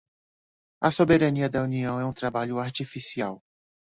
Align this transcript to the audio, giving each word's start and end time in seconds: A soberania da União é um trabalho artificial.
A 0.81 0.89
soberania 0.89 1.47
da 1.47 1.61
União 1.61 1.99
é 1.99 2.03
um 2.03 2.11
trabalho 2.11 2.57
artificial. 2.57 3.39